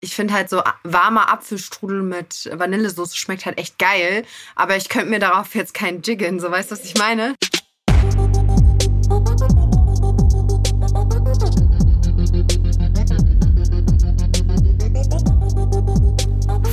[0.00, 4.24] ich finde halt so warmer Apfelstrudel mit Vanillesoße schmeckt halt echt geil.
[4.54, 6.40] Aber ich könnte mir darauf jetzt keinen jiggen.
[6.40, 7.34] So weißt du, was ich meine?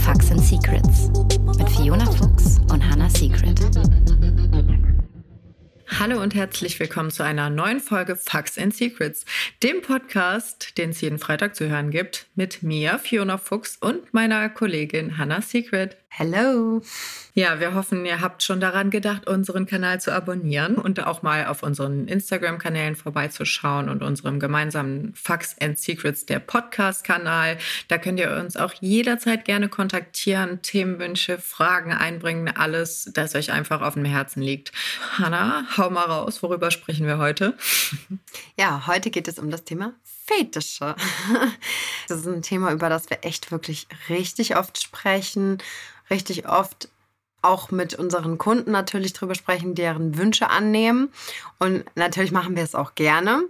[0.03, 1.09] Facts and Secrets
[1.57, 3.59] mit Fiona Fuchs und Hannah Secret.
[5.97, 9.23] Hallo und herzlich willkommen zu einer neuen Folge Facts and Secrets,
[9.63, 14.49] dem Podcast, den es jeden Freitag zu hören gibt, mit mir, Fiona Fuchs und meiner
[14.49, 15.95] Kollegin Hannah Secret.
[16.17, 16.81] Hello.
[17.33, 21.47] Ja, wir hoffen, ihr habt schon daran gedacht, unseren Kanal zu abonnieren und auch mal
[21.47, 27.57] auf unseren Instagram-Kanälen vorbeizuschauen und unserem gemeinsamen Facts and Secrets, der Podcast-Kanal.
[27.89, 33.81] Da könnt ihr uns auch jederzeit gerne kontaktieren, Themenwünsche, Fragen einbringen, alles, das euch einfach
[33.81, 34.71] auf dem Herzen liegt.
[35.17, 37.57] Hanna, hau mal raus, worüber sprechen wir heute?
[38.57, 40.95] Ja, heute geht es um das Thema Fetische.
[42.07, 45.57] Das ist ein Thema, über das wir echt wirklich richtig oft sprechen
[46.09, 46.89] richtig oft
[47.45, 51.09] auch mit unseren Kunden natürlich drüber sprechen, deren Wünsche annehmen.
[51.59, 53.43] Und natürlich machen wir es auch gerne.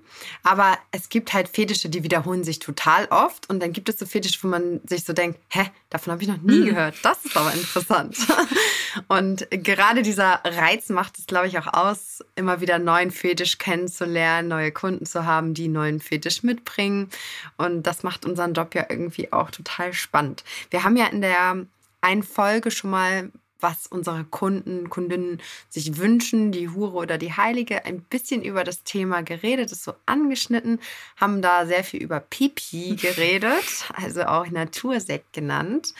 [0.43, 3.49] Aber es gibt halt Fetische, die wiederholen sich total oft.
[3.49, 6.27] Und dann gibt es so Fetische, wo man sich so denkt, hä, davon habe ich
[6.27, 6.65] noch nie mhm.
[6.65, 6.95] gehört.
[7.03, 8.17] Das ist aber interessant.
[9.07, 14.49] Und gerade dieser Reiz macht es, glaube ich, auch aus, immer wieder neuen Fetisch kennenzulernen,
[14.49, 17.09] neue Kunden zu haben, die neuen Fetisch mitbringen.
[17.57, 20.43] Und das macht unseren Job ja irgendwie auch total spannend.
[20.69, 21.65] Wir haben ja in der
[22.05, 27.83] einen Folge schon mal, was unsere Kunden, Kundinnen sich wünschen, die Hure oder die Heilige,
[27.83, 30.79] ein bisschen über das Thema geredet, ist so angeschnitten,
[31.17, 35.95] haben da sehr viel über Pipi geredet, also auch Natursekt genannt.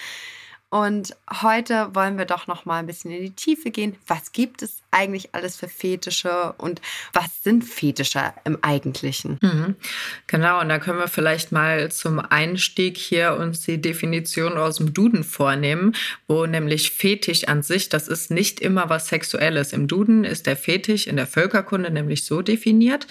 [0.69, 3.95] Und heute wollen wir doch noch mal ein bisschen in die Tiefe gehen.
[4.08, 6.81] Was gibt es eigentlich alles für Fetische und
[7.13, 9.38] was sind Fetische im Eigentlichen?
[9.41, 9.75] Mhm.
[10.27, 14.93] Genau, und da können wir vielleicht mal zum Einstieg hier uns die Definition aus dem
[14.93, 15.95] Duden vornehmen,
[16.27, 19.71] wo nämlich Fetisch an sich, das ist nicht immer was Sexuelles.
[19.71, 23.05] Im Duden ist der Fetisch in der Völkerkunde nämlich so definiert: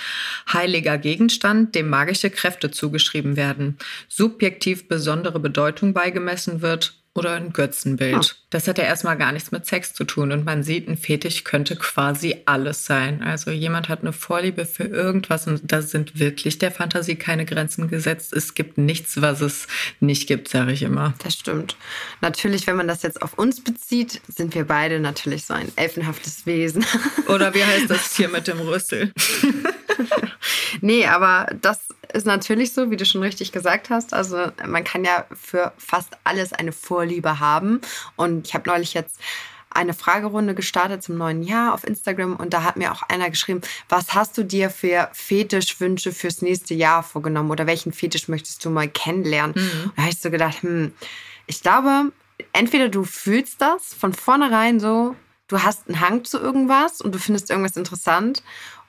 [0.53, 3.79] heiliger Gegenstand, dem magische Kräfte zugeschrieben werden,
[4.09, 8.15] subjektiv besondere Bedeutung beigemessen wird oder ein Götzenbild.
[8.17, 8.45] Ah.
[8.51, 10.33] Das hat ja erstmal gar nichts mit Sex zu tun.
[10.33, 13.23] Und man sieht, ein Fetisch könnte quasi alles sein.
[13.23, 17.89] Also jemand hat eine Vorliebe für irgendwas und da sind wirklich der Fantasie keine Grenzen
[17.89, 18.33] gesetzt.
[18.33, 19.69] Es gibt nichts, was es
[20.01, 21.15] nicht gibt, sage ich immer.
[21.23, 21.77] Das stimmt.
[22.21, 26.47] Natürlich, wenn man das jetzt auf uns bezieht, sind wir beide natürlich so ein elfenhaftes
[26.47, 26.85] Wesen.
[27.29, 29.13] Oder wie heißt das hier mit dem Rüssel?
[30.81, 31.79] nee, aber das
[32.15, 34.15] ist natürlich so, wie du schon richtig gesagt hast.
[34.15, 37.81] Also man kann ja für fast alles eine Vorliebe haben.
[38.17, 39.21] Und ich habe neulich jetzt
[39.71, 43.61] eine Fragerunde gestartet zum neuen Jahr auf Instagram und da hat mir auch einer geschrieben,
[43.89, 48.71] was hast du dir für Fetischwünsche fürs nächste Jahr vorgenommen oder welchen Fetisch möchtest du
[48.71, 49.57] mal kennenlernen?
[49.57, 49.85] Mhm.
[49.87, 50.93] Und da habe ich so gedacht, hm,
[51.47, 52.13] ich glaube,
[52.53, 55.17] entweder du fühlst das von vornherein so,
[55.49, 58.45] du hast einen Hang zu irgendwas und du findest irgendwas interessant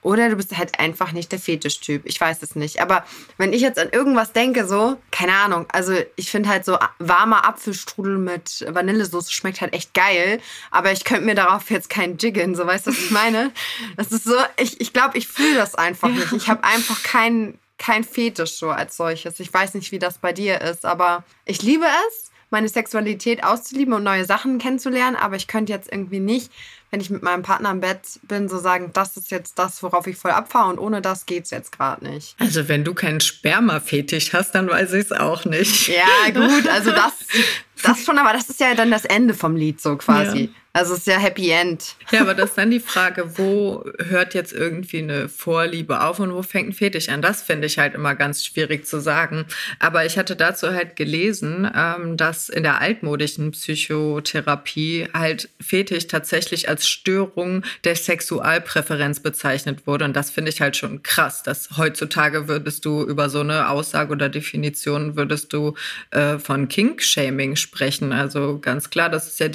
[0.06, 2.02] oder du bist halt einfach nicht der Fetischtyp.
[2.04, 2.80] Ich weiß es nicht.
[2.80, 3.04] Aber
[3.38, 5.66] wenn ich jetzt an irgendwas denke, so, keine Ahnung.
[5.72, 10.38] Also ich finde halt so warmer Apfelstrudel mit Vanillesoße schmeckt halt echt geil.
[10.70, 12.54] Aber ich könnte mir darauf jetzt keinen jiggen.
[12.54, 13.50] So, weißt du, was ich meine?
[13.96, 16.32] Das ist so, ich, ich glaube, ich fühle das einfach nicht.
[16.32, 19.40] Ich habe einfach keinen kein Fetisch so als solches.
[19.40, 23.92] Ich weiß nicht, wie das bei dir ist, aber ich liebe es, meine Sexualität auszulieben
[23.92, 26.52] und neue Sachen kennenzulernen, aber ich könnte jetzt irgendwie nicht
[26.90, 30.06] wenn ich mit meinem Partner im Bett bin, so sagen, das ist jetzt das, worauf
[30.06, 32.36] ich voll abfahre und ohne das geht's jetzt gerade nicht.
[32.38, 35.88] Also wenn du keinen Sperma-Fetisch hast, dann weiß ich es auch nicht.
[35.88, 37.12] Ja, gut, also das,
[37.82, 40.44] das schon, aber das ist ja dann das Ende vom Lied so quasi.
[40.44, 40.48] Ja.
[40.76, 41.96] Also es ist ja Happy End.
[42.10, 46.34] Ja, aber das ist dann die Frage, wo hört jetzt irgendwie eine Vorliebe auf und
[46.34, 47.22] wo fängt ein Fetisch an?
[47.22, 49.46] Das finde ich halt immer ganz schwierig zu sagen.
[49.78, 56.68] Aber ich hatte dazu halt gelesen, ähm, dass in der altmodischen Psychotherapie halt Fetisch tatsächlich
[56.76, 60.04] als Störung der Sexualpräferenz bezeichnet wurde.
[60.04, 64.12] Und das finde ich halt schon krass, dass heutzutage würdest du über so eine Aussage
[64.12, 65.74] oder Definition würdest du
[66.10, 68.12] äh, von Kink-Shaming sprechen.
[68.12, 69.48] Also ganz klar, das ist ja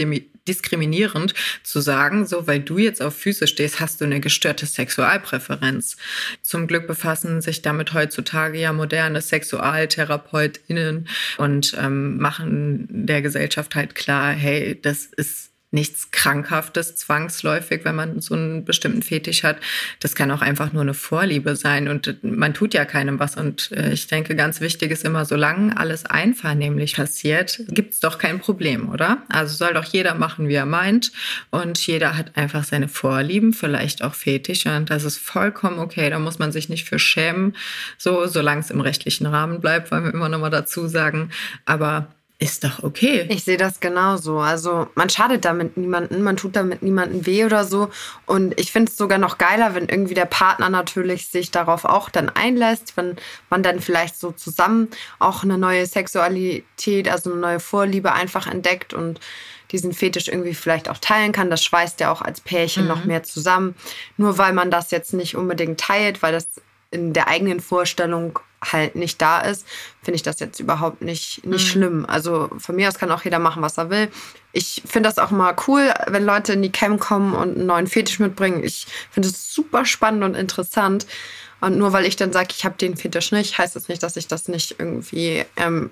[0.48, 5.98] diskriminierend zu sagen, so weil du jetzt auf Füße stehst, hast du eine gestörte Sexualpräferenz.
[6.42, 11.07] Zum Glück befassen sich damit heutzutage ja moderne SexualtherapeutInnen
[11.38, 18.20] und ähm, machen der Gesellschaft halt klar, hey, das ist nichts Krankhaftes zwangsläufig, wenn man
[18.20, 19.58] so einen bestimmten Fetisch hat.
[20.02, 23.38] Das kann auch einfach nur eine Vorliebe sein und man tut ja keinem was.
[23.38, 28.18] Und äh, ich denke, ganz wichtig ist immer, solange alles einvernehmlich passiert, gibt es doch
[28.18, 29.24] kein Problem, oder?
[29.30, 31.12] Also soll doch jeder machen, wie er meint
[31.50, 36.10] und jeder hat einfach seine Vorlieben, vielleicht auch Fetische und das ist vollkommen okay.
[36.10, 37.56] Da muss man sich nicht für schämen,
[37.98, 41.30] so solange es im rechtlichen Rahmen bleibt, wollen wir immer noch mal dazu sagen.
[41.66, 43.28] Aber ist doch okay.
[43.30, 44.40] Ich sehe das genauso.
[44.40, 47.92] Also man schadet damit niemanden, man tut damit niemanden weh oder so.
[48.26, 52.10] Und ich finde es sogar noch geiler, wenn irgendwie der Partner natürlich sich darauf auch
[52.10, 53.16] dann einlässt, wenn
[53.52, 54.88] man dann vielleicht so zusammen
[55.20, 59.20] auch eine neue Sexualität, also eine neue Vorliebe einfach entdeckt und
[59.72, 61.52] diesen Fetisch irgendwie vielleicht auch teilen kann.
[61.52, 62.90] Das schweißt ja auch als Pärchen mhm.
[62.90, 63.76] noch mehr zusammen.
[64.18, 66.48] Nur weil man das jetzt nicht unbedingt teilt, weil das
[66.90, 69.66] in der eigenen Vorstellung halt nicht da ist,
[70.04, 71.69] finde ich das jetzt überhaupt nicht, nicht mhm.
[71.69, 72.06] schlimm.
[72.06, 74.10] Also von mir aus kann auch jeder machen, was er will.
[74.54, 77.88] Ich finde das auch mal cool, wenn Leute in die Cam kommen und einen neuen
[77.88, 78.63] Fetisch mitbringen.
[78.63, 81.08] Ich finde es super spannend und interessant.
[81.60, 84.18] Und nur weil ich dann sage, ich habe den Fetisch nicht, heißt das nicht, dass
[84.18, 85.92] ich das nicht irgendwie ähm,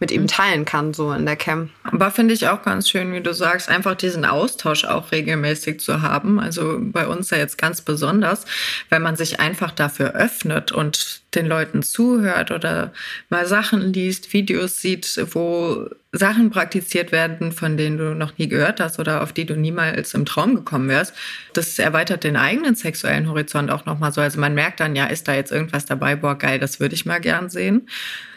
[0.00, 1.70] mit ihm teilen kann, so in der Cam.
[1.84, 6.02] Aber finde ich auch ganz schön, wie du sagst, einfach diesen Austausch auch regelmäßig zu
[6.02, 6.38] haben.
[6.38, 8.44] Also bei uns ja jetzt ganz besonders,
[8.90, 12.92] weil man sich einfach dafür öffnet und den Leuten zuhört oder
[13.28, 18.80] mal Sachen liest, Videos sieht, wo Sachen praktiziert werden, von denen du noch nie gehört
[18.80, 21.14] hast oder auf die du niemals im Traum gekommen wärst.
[21.52, 24.22] Das erweitert den eigenen sexuellen Horizont auch nochmal so.
[24.22, 26.16] Also man merkt dann, ja, ist da jetzt irgendwas dabei?
[26.16, 27.88] Boah, geil, das würde ich mal gern sehen.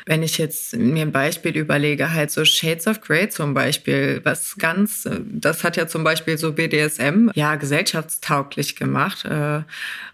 [0.05, 4.55] Wenn ich jetzt mir ein Beispiel überlege, halt so Shades of Grey zum Beispiel, was
[4.57, 9.25] ganz, das hat ja zum Beispiel so BDSM, ja, gesellschaftstauglich gemacht.
[9.25, 9.61] Äh,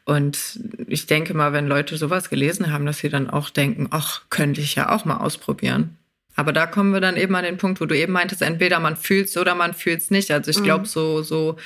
[0.05, 4.21] und ich denke mal, wenn Leute sowas gelesen haben, dass sie dann auch denken, ach,
[4.29, 5.97] könnte ich ja auch mal ausprobieren.
[6.37, 8.95] Aber da kommen wir dann eben an den Punkt, wo du eben meintest, entweder man
[8.95, 10.29] fühlt's oder man fühlt's nicht.
[10.29, 10.85] Also ich glaube, mhm.
[10.85, 11.57] so, so äh,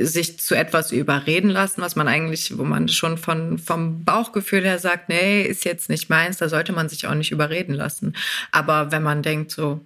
[0.00, 4.78] sich zu etwas überreden lassen, was man eigentlich, wo man schon von, vom Bauchgefühl her
[4.78, 8.14] sagt, nee, ist jetzt nicht meins, da sollte man sich auch nicht überreden lassen.
[8.52, 9.80] Aber wenn man denkt so,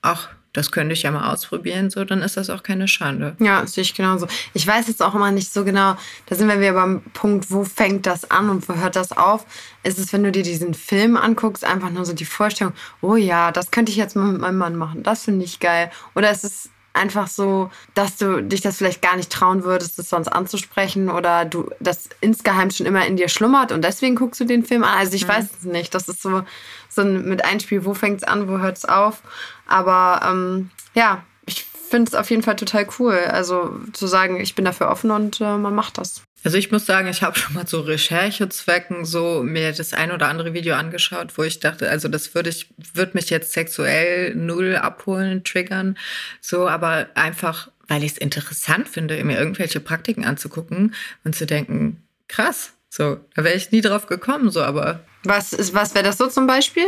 [0.00, 3.36] ach, das könnte ich ja mal ausprobieren, so, dann ist das auch keine Schande.
[3.38, 4.26] Ja, sehe ich genauso.
[4.52, 5.96] Ich weiß jetzt auch immer nicht so genau,
[6.26, 9.46] da sind wir beim Punkt, wo fängt das an und wo hört das auf?
[9.82, 13.50] Ist es, wenn du dir diesen Film anguckst, einfach nur so die Vorstellung, oh ja,
[13.50, 15.90] das könnte ich jetzt mal mit meinem Mann machen, das finde ich geil.
[16.14, 20.08] Oder ist es einfach so, dass du dich das vielleicht gar nicht trauen würdest, das
[20.08, 24.44] sonst anzusprechen oder du das insgeheim schon immer in dir schlummert und deswegen guckst du
[24.44, 24.98] den Film an.
[24.98, 25.30] Also ich mhm.
[25.30, 25.94] weiß es nicht.
[25.94, 26.42] Das ist so,
[26.88, 29.22] so ein mit Einspiel, wo fängt es an, wo hört es auf.
[29.66, 33.16] Aber ähm, ja, ich finde es auf jeden Fall total cool.
[33.16, 36.22] Also zu sagen, ich bin dafür offen und äh, man macht das.
[36.44, 40.28] Also ich muss sagen, ich habe schon mal so Recherchezwecken so mir das ein oder
[40.28, 44.76] andere Video angeschaut, wo ich dachte, also das würde ich würde mich jetzt sexuell null
[44.76, 45.96] abholen, triggern,
[46.40, 50.94] so, aber einfach, weil ich es interessant finde, mir irgendwelche Praktiken anzugucken
[51.24, 55.74] und zu denken, krass, so, da wäre ich nie drauf gekommen, so, aber was ist
[55.74, 56.86] was wäre das so zum Beispiel?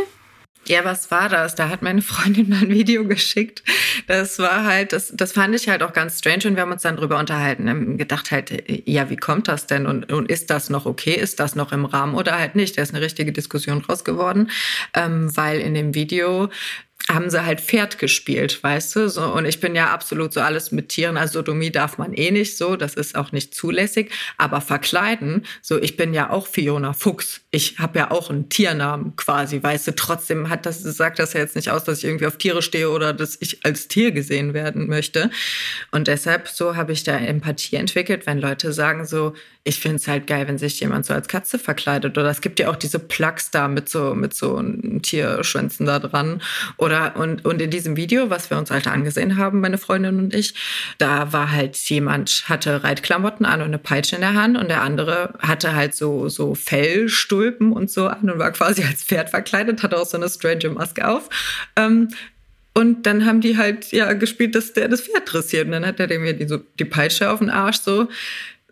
[0.67, 1.53] Ja, was war das?
[1.53, 3.63] Da hat meine Freundin mal ein Video geschickt.
[4.07, 6.81] Das war halt, das, das fand ich halt auch ganz strange und wir haben uns
[6.81, 7.69] dann drüber unterhalten.
[7.69, 9.85] Haben gedacht halt, ja, wie kommt das denn?
[9.85, 11.13] Und, und ist das noch okay?
[11.13, 12.77] Ist das noch im Rahmen oder halt nicht?
[12.77, 14.49] Da ist eine richtige Diskussion draus geworden,
[14.95, 16.49] ähm, weil in dem Video
[17.07, 19.09] haben sie halt Pferd gespielt, weißt du?
[19.09, 21.17] So, und ich bin ja absolut so alles mit Tieren.
[21.17, 24.11] Also Sodomie darf man eh nicht so, das ist auch nicht zulässig.
[24.37, 27.41] Aber verkleiden, so ich bin ja auch Fiona Fuchs.
[27.51, 29.95] Ich habe ja auch einen Tiernamen quasi, weißt du.
[29.95, 32.89] Trotzdem hat das sagt das ja jetzt nicht aus, dass ich irgendwie auf Tiere stehe
[32.89, 35.29] oder dass ich als Tier gesehen werden möchte.
[35.91, 39.33] Und deshalb so habe ich da Empathie entwickelt, wenn Leute sagen so,
[39.67, 42.19] ich finde es halt geil, wenn sich jemand so als Katze verkleidet.
[42.19, 44.63] Oder es gibt ja auch diese Plugs da mit so, mit so
[45.01, 46.39] Tierschwänzen da dran.
[46.77, 50.35] Oder, und, und in diesem Video, was wir uns halt angesehen haben, meine Freundin und
[50.35, 50.53] ich,
[50.99, 54.83] da war halt jemand, hatte Reitklamotten an und eine Peitsche in der Hand und der
[54.83, 59.81] andere hatte halt so, so Fellstulpen und so an und war quasi als Pferd verkleidet,
[59.81, 61.27] hatte auch so eine strange Maske auf.
[61.75, 62.09] Ähm,
[62.77, 65.65] und dann haben die halt ja gespielt, dass der das Pferd dressiert.
[65.65, 68.09] Und dann hat er dem ja die, so, die Peitsche auf den Arsch so.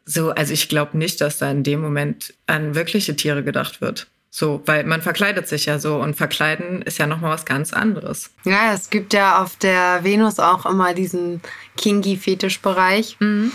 [0.05, 4.07] So, also ich glaube nicht, dass da in dem Moment an wirkliche Tiere gedacht wird.
[4.35, 8.31] So, weil man verkleidet sich ja so und verkleiden ist ja nochmal was ganz anderes.
[8.45, 11.39] Ja, es gibt ja auf der Venus auch immer diesen
[11.77, 13.17] Kingi-Fetischbereich.
[13.19, 13.51] Mhm.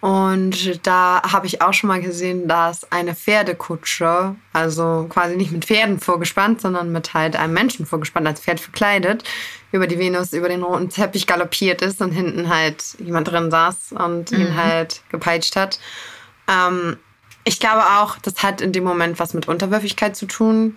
[0.00, 5.64] Und da habe ich auch schon mal gesehen, dass eine Pferdekutsche, also quasi nicht mit
[5.64, 9.24] Pferden vorgespannt, sondern mit halt einem Menschen vorgespannt, als Pferd verkleidet,
[9.72, 13.92] über die Venus, über den roten Teppich galoppiert ist und hinten halt jemand drin saß
[13.92, 14.40] und mhm.
[14.40, 15.80] ihn halt gepeitscht hat.
[16.46, 16.98] Ähm,
[17.44, 20.76] ich glaube auch, das hat in dem Moment was mit Unterwürfigkeit zu tun,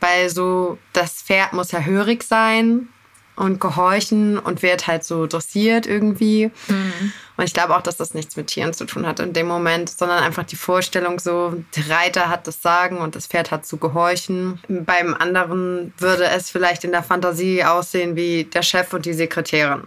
[0.00, 2.88] weil so das Pferd muss ja hörig sein
[3.36, 6.50] und gehorchen und wird halt so dressiert irgendwie.
[6.68, 7.12] Mhm.
[7.40, 9.88] Und ich glaube auch, dass das nichts mit Tieren zu tun hat in dem Moment,
[9.88, 13.78] sondern einfach die Vorstellung so, der Reiter hat das Sagen und das Pferd hat zu
[13.78, 14.60] gehorchen.
[14.68, 19.84] Beim anderen würde es vielleicht in der Fantasie aussehen wie der Chef und die Sekretärin.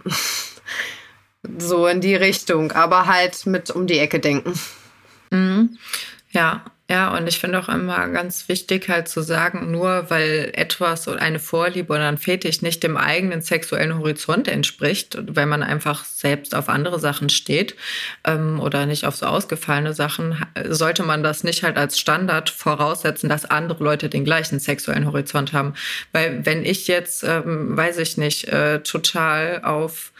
[1.58, 4.58] so in die Richtung, aber halt mit um die Ecke denken.
[5.30, 5.78] Mhm.
[6.32, 11.08] Ja, ja, und ich finde auch immer ganz wichtig halt zu sagen, nur weil etwas
[11.08, 16.04] oder eine Vorliebe oder ein Fetisch nicht dem eigenen sexuellen Horizont entspricht, weil man einfach
[16.04, 17.74] selbst auf andere Sachen steht
[18.24, 23.30] ähm, oder nicht auf so ausgefallene Sachen, sollte man das nicht halt als Standard voraussetzen,
[23.30, 25.72] dass andere Leute den gleichen sexuellen Horizont haben.
[26.12, 30.12] Weil wenn ich jetzt, ähm, weiß ich nicht, äh, total auf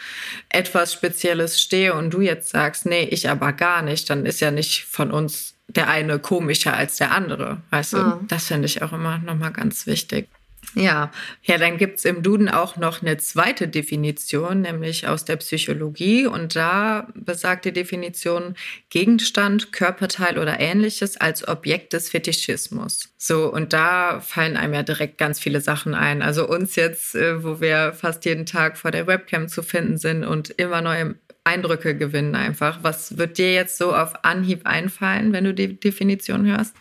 [0.48, 4.50] etwas Spezielles stehe und du jetzt sagst, nee, ich aber gar nicht, dann ist ja
[4.50, 7.62] nicht von uns der eine komischer als der andere.
[7.70, 8.28] Weißt du, mhm.
[8.28, 10.28] das finde ich auch immer nochmal ganz wichtig.
[10.74, 16.26] Ja, ja, dann gibt's im Duden auch noch eine zweite Definition, nämlich aus der Psychologie.
[16.26, 18.54] Und da besagt die Definition
[18.90, 23.10] Gegenstand, Körperteil oder ähnliches als Objekt des Fetischismus.
[23.18, 26.22] So, und da fallen einem ja direkt ganz viele Sachen ein.
[26.22, 30.24] Also uns jetzt, äh, wo wir fast jeden Tag vor der Webcam zu finden sind
[30.24, 32.78] und immer neue Eindrücke gewinnen einfach.
[32.82, 36.74] Was wird dir jetzt so auf Anhieb einfallen, wenn du die Definition hörst?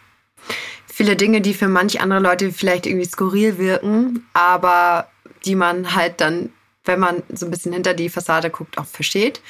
[0.87, 5.09] Viele Dinge, die für manche andere Leute vielleicht irgendwie skurril wirken, aber
[5.45, 6.49] die man halt dann,
[6.85, 9.41] wenn man so ein bisschen hinter die Fassade guckt, auch versteht.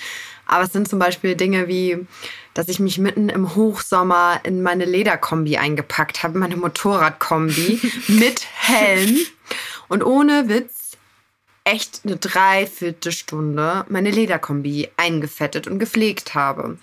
[0.45, 2.07] Aber es sind zum Beispiel Dinge wie,
[2.53, 9.17] dass ich mich mitten im Hochsommer in meine Lederkombi eingepackt habe, meine Motorradkombi mit Helm
[9.89, 10.82] und ohne Witz
[11.63, 16.77] echt eine Dreiviertelstunde meine Lederkombi eingefettet und gepflegt habe.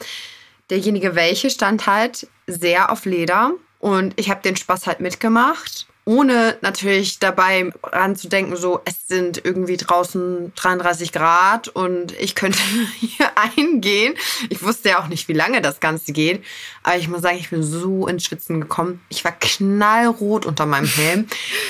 [0.70, 6.56] Derjenige welche stand halt sehr auf Leder und ich habe den Spaß halt mitgemacht ohne
[6.60, 12.58] natürlich dabei ranzudenken, so es sind irgendwie draußen 33 Grad und ich könnte
[12.98, 14.14] hier eingehen.
[14.48, 16.44] Ich wusste ja auch nicht, wie lange das Ganze geht,
[16.82, 19.00] aber ich muss sagen, ich bin so ins Schwitzen gekommen.
[19.08, 21.26] Ich war knallrot unter meinem Helm.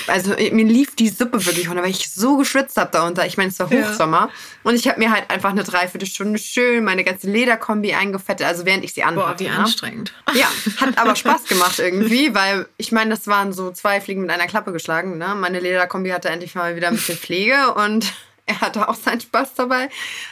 [0.07, 3.27] Also mir lief die Suppe wirklich runter, weil ich so geschwitzt habe darunter.
[3.27, 4.31] Ich meine, es war Hochsommer ja.
[4.63, 8.85] und ich habe mir halt einfach eine Dreiviertelstunde schön meine ganze Lederkombi eingefettet, also während
[8.85, 9.45] ich sie anhatte.
[9.45, 9.59] Boah, wie ne?
[9.59, 10.15] anstrengend.
[10.35, 14.31] Ja, hat aber Spaß gemacht irgendwie, weil ich meine, das waren so zwei Fliegen mit
[14.31, 15.19] einer Klappe geschlagen.
[15.19, 15.35] Ne?
[15.35, 18.13] Meine Lederkombi hatte endlich mal wieder ein bisschen Pflege und
[18.47, 19.89] er hatte auch seinen Spaß dabei.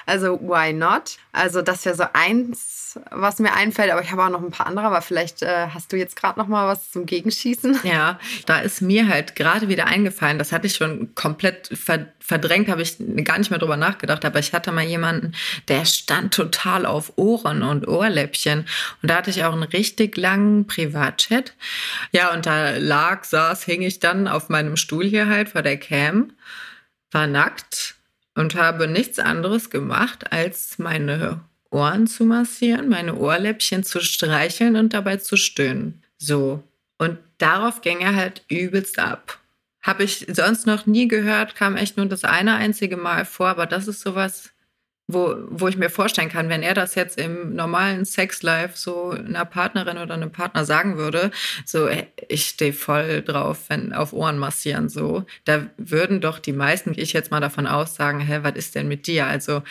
[0.07, 1.19] Also why not?
[1.33, 2.78] Also das wäre so eins,
[3.11, 3.91] was mir einfällt.
[3.91, 4.87] Aber ich habe auch noch ein paar andere.
[4.87, 7.81] Aber vielleicht äh, hast du jetzt gerade noch mal was zum Gegenschießen.
[7.85, 10.39] Ja, da ist mir halt gerade wieder eingefallen.
[10.39, 11.71] Das hatte ich schon komplett
[12.21, 14.25] verdrängt, habe ich gar nicht mehr drüber nachgedacht.
[14.25, 15.33] Aber ich hatte mal jemanden,
[15.69, 18.67] der stand total auf Ohren und Ohrläppchen.
[19.03, 21.55] Und da hatte ich auch einen richtig langen Privatchat.
[22.13, 25.79] Ja, und da lag, saß, hing ich dann auf meinem Stuhl hier halt vor der
[25.79, 26.33] Cam,
[27.11, 27.95] war nackt
[28.35, 34.95] und habe nichts anderes gemacht, als meine Ohren zu massieren, meine Ohrläppchen zu streicheln und
[34.95, 36.03] dabei zu stöhnen.
[36.17, 36.63] So.
[36.99, 39.39] Und darauf ging er halt übelst ab.
[39.83, 43.67] Habe ich sonst noch nie gehört, kam echt nur das eine einzige Mal vor, aber
[43.67, 44.51] das ist sowas,
[45.07, 49.47] wo, wo ich mir vorstellen kann, wenn er das jetzt im normalen Sexlife so einer
[49.47, 51.31] Partnerin oder einem Partner sagen würde,
[51.65, 51.89] so
[52.29, 57.15] ich stehe voll drauf, wenn auf Ohren massieren so, da würden doch die meisten, ich
[57.15, 59.27] jetzt mal davon aus, sagen, hä, was ist denn mit dir?
[59.27, 59.63] Also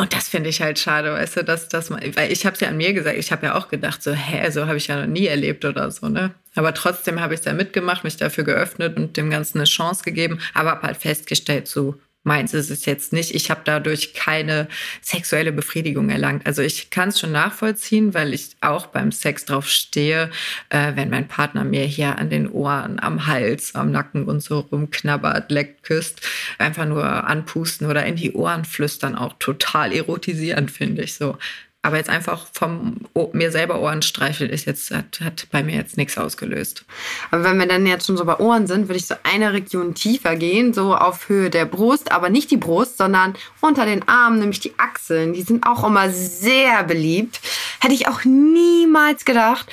[0.00, 2.68] und das finde ich halt schade, weißt du, dass das weil ich habe es ja
[2.68, 5.06] an mir gesagt, ich habe ja auch gedacht, so hä, so habe ich ja noch
[5.06, 6.32] nie erlebt oder so, ne?
[6.54, 10.02] Aber trotzdem habe ich es ja mitgemacht, mich dafür geöffnet und dem Ganzen eine Chance
[10.02, 13.34] gegeben, aber habe halt festgestellt, so meins ist es jetzt nicht.
[13.34, 14.68] Ich habe dadurch keine
[15.00, 16.46] sexuelle Befriedigung erlangt.
[16.46, 20.30] Also ich kann es schon nachvollziehen, weil ich auch beim Sex drauf stehe,
[20.68, 24.60] äh, wenn mein Partner mir hier an den Ohren, am Hals, am Nacken und so
[24.60, 26.20] rumknabbert, leckt, küsst,
[26.58, 31.38] einfach nur anpusten oder in die Ohren flüstern, auch total erotisierend, finde ich so.
[31.82, 32.98] Aber jetzt einfach vom
[33.32, 36.84] mir selber Ohren streicheln ist jetzt, hat, hat bei mir jetzt nichts ausgelöst.
[37.30, 39.94] Aber wenn wir dann jetzt schon so bei Ohren sind, würde ich so eine Region
[39.94, 44.40] tiefer gehen, so auf Höhe der Brust, aber nicht die Brust, sondern unter den Armen,
[44.40, 45.32] nämlich die Achseln.
[45.32, 47.40] Die sind auch immer sehr beliebt.
[47.80, 49.72] Hätte ich auch niemals gedacht.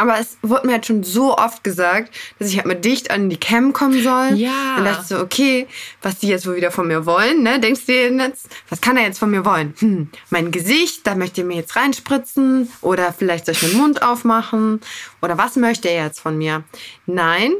[0.00, 3.28] Aber es wurde mir halt schon so oft gesagt, dass ich halt mal dicht an
[3.28, 4.32] die Cam kommen soll.
[4.34, 4.78] Ja.
[4.78, 5.66] Und dachte so, okay,
[6.00, 7.60] was die jetzt wohl wieder von mir wollen, ne?
[7.60, 9.74] Denkst du dir jetzt, was kann er jetzt von mir wollen?
[9.78, 12.72] Hm, mein Gesicht, da möchte er mir jetzt reinspritzen.
[12.80, 14.80] Oder vielleicht soll ich meinen Mund aufmachen.
[15.20, 16.64] Oder was möchte er jetzt von mir?
[17.04, 17.52] Nein,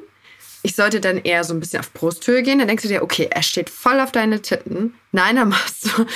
[0.62, 2.59] ich sollte dann eher so ein bisschen auf Brusthöhe gehen.
[2.59, 4.94] Dann denkst du dir, okay, er steht voll auf deine Titten.
[5.12, 6.06] Nein, dann machst du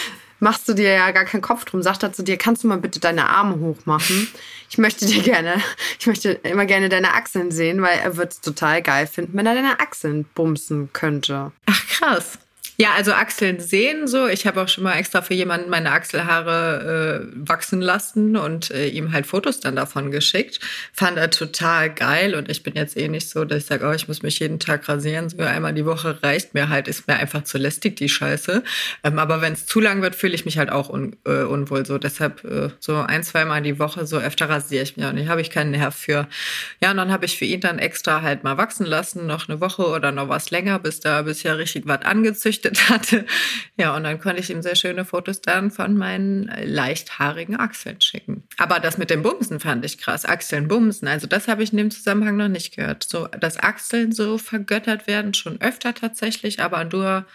[0.45, 1.83] machst du dir ja gar keinen Kopf drum.
[1.83, 4.29] Sagt er zu dir, kannst du mal bitte deine Arme hochmachen?
[4.71, 5.55] Ich möchte dir gerne,
[5.99, 9.47] ich möchte immer gerne deine Achseln sehen, weil er wird es total geil finden, wenn
[9.47, 11.51] er deine Achseln bumsen könnte.
[11.67, 12.39] Ach krass.
[12.77, 14.27] Ja, also Achseln sehen so.
[14.27, 18.89] Ich habe auch schon mal extra für jemanden meine Achselhaare äh, wachsen lassen und äh,
[18.89, 20.59] ihm halt Fotos dann davon geschickt.
[20.93, 23.93] Fand er total geil und ich bin jetzt eh nicht so, dass ich sage, oh,
[23.93, 25.29] ich muss mich jeden Tag rasieren.
[25.29, 28.65] So einmal die Woche reicht mir halt, ist mir einfach zu lästig, die Scheiße.
[29.05, 31.87] Ähm, aber wenn es zu lang wird, fühle ich mich halt auch un äh, unwohl
[31.87, 31.99] so.
[31.99, 35.29] Deshalb äh, so ein, zweimal die Woche so öfter rasiere ich mich auch nicht.
[35.29, 36.27] Habe ich keinen Nerv für.
[36.83, 39.61] Ja, und dann habe ich für ihn dann extra halt mal wachsen lassen, noch eine
[39.61, 43.27] Woche oder noch was länger, bis da bisher richtig was angezüchtet gezüchtet hatte.
[43.77, 48.45] Ja, und dann konnte ich ihm sehr schöne Fotos dann von meinen leichthaarigen Achseln schicken.
[48.57, 50.25] Aber das mit dem Bumsen fand ich krass.
[50.25, 51.09] Achseln bumsen.
[51.09, 53.05] Also das habe ich in dem Zusammenhang noch nicht gehört.
[53.05, 57.27] So, dass Achseln so vergöttert werden, schon öfter tatsächlich, aber nur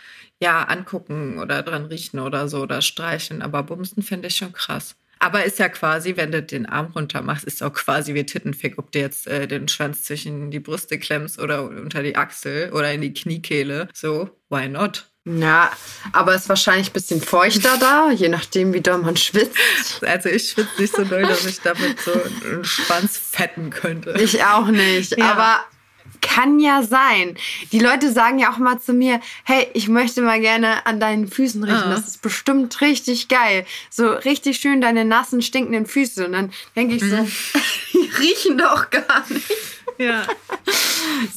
[0.41, 3.41] ja angucken oder dran riechen oder so oder streichen.
[3.41, 4.95] Aber bumsen finde ich schon krass.
[5.21, 8.77] Aber ist ja quasi, wenn du den Arm runter machst, ist auch quasi wie Tittenfick,
[8.77, 12.93] ob du jetzt äh, den Schwanz zwischen die Brüste klemmst oder unter die Achsel oder
[12.93, 13.89] in die Kniekehle.
[13.93, 15.08] So, why not?
[15.25, 15.71] Ja,
[16.11, 20.03] aber es ist wahrscheinlich ein bisschen feuchter da, je nachdem, wie doll man schwitzt.
[20.03, 24.15] Also ich schwitze nicht so doll, dass ich damit so einen Schwanz fetten könnte.
[24.19, 25.31] Ich auch nicht, ja.
[25.31, 25.59] aber
[26.21, 27.37] kann ja sein.
[27.71, 31.27] Die Leute sagen ja auch mal zu mir, hey, ich möchte mal gerne an deinen
[31.27, 31.77] Füßen riechen.
[31.77, 31.91] Ah.
[31.91, 33.65] Das ist bestimmt richtig geil.
[33.89, 36.25] So richtig schön deine nassen, stinkenden Füße.
[36.25, 37.31] Und dann denke ich so, mhm.
[37.93, 39.51] die riechen doch gar nicht.
[39.97, 40.25] Ja.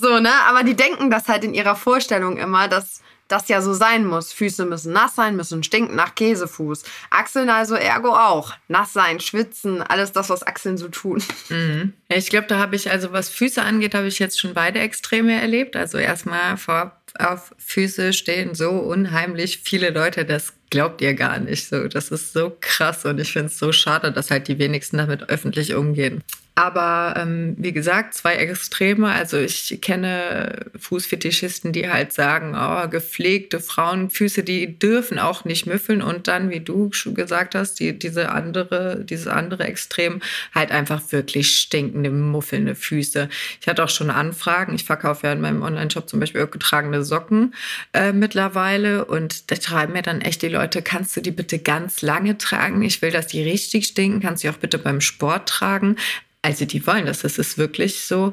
[0.00, 0.32] So, ne?
[0.46, 4.32] Aber die denken das halt in ihrer Vorstellung immer, dass das ja so sein muss.
[4.32, 6.84] Füße müssen nass sein, müssen stinken nach Käsefuß.
[7.10, 8.52] Achseln also ergo auch.
[8.68, 11.22] Nass sein, schwitzen, alles das, was Achseln so tun.
[11.48, 11.94] Mhm.
[12.08, 15.40] Ich glaube, da habe ich, also was Füße angeht, habe ich jetzt schon beide Extreme
[15.40, 15.76] erlebt.
[15.76, 21.68] Also erstmal vor auf Füße stehen so unheimlich viele Leute, das glaubt ihr gar nicht
[21.68, 21.88] so.
[21.88, 25.28] Das ist so krass und ich finde es so schade, dass halt die wenigsten damit
[25.28, 26.22] öffentlich umgehen.
[26.54, 29.08] Aber ähm, wie gesagt, zwei Extreme.
[29.08, 36.02] Also ich kenne Fußfetischisten, die halt sagen, oh, gepflegte Frauenfüße, die dürfen auch nicht müffeln.
[36.02, 40.20] Und dann, wie du schon gesagt hast, die, diese andere, dieses andere Extrem,
[40.54, 43.30] halt einfach wirklich stinkende, muffelnde Füße.
[43.62, 44.74] Ich hatte auch schon Anfragen.
[44.74, 47.54] Ich verkaufe ja in meinem Online-Shop zum Beispiel getragene Socken
[47.94, 49.06] äh, mittlerweile.
[49.06, 52.82] Und da schreiben mir dann echt die Leute, kannst du die bitte ganz lange tragen?
[52.82, 54.20] Ich will, dass die richtig stinken.
[54.20, 55.96] Kannst du die auch bitte beim Sport tragen?
[56.42, 57.20] Also die wollen das.
[57.20, 58.32] Das ist wirklich so.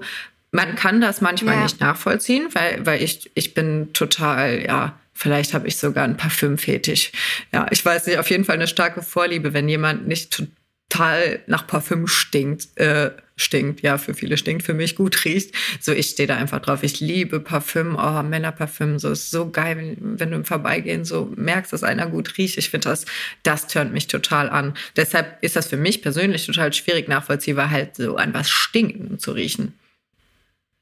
[0.51, 1.63] Man kann das manchmal ja.
[1.63, 7.11] nicht nachvollziehen, weil, weil ich, ich bin total, ja, vielleicht habe ich sogar ein Parfümfetisch.
[7.53, 10.43] Ja, ich weiß nicht, auf jeden Fall eine starke Vorliebe, wenn jemand nicht
[10.89, 15.56] total nach Parfüm stinkt, äh, stinkt, ja, für viele stinkt, für mich gut riecht.
[15.80, 16.84] So, ich stehe da einfach drauf.
[16.84, 21.32] Ich liebe Parfüm, oh, Männerparfüm, so ist so geil, wenn, wenn du im Vorbeigehen so
[21.36, 22.58] merkst, dass einer gut riecht.
[22.58, 23.06] Ich finde das,
[23.43, 24.73] das tönt mich total an.
[24.95, 29.32] Deshalb ist das für mich persönlich total schwierig nachvollziehbar, halt so an was stinken zu
[29.32, 29.73] riechen.